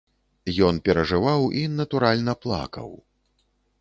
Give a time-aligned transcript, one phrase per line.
[0.67, 2.89] Ён перажываў і, натуральна, плакаў.